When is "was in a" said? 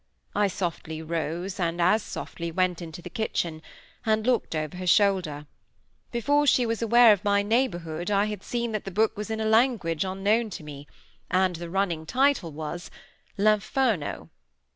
9.15-9.45